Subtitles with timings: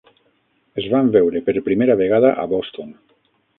[0.83, 2.93] Es van veure per primera vegada a Boston.